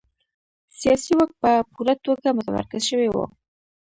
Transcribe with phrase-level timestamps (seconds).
[0.79, 3.15] سیاسي واک په پوره توګه متمرکز شوی و.